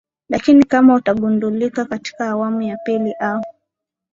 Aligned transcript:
lakini 0.29 0.63
kama 0.65 0.93
utagundulika 0.95 1.85
katika 1.85 2.27
awamu 2.29 2.61
ya 2.61 2.77
pili 2.77 3.13
au 3.19 3.43